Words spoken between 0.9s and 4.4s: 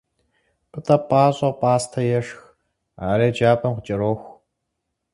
пӏащӏэу пӏастэ ешх, ар еджапӏэм къыкӏэроху.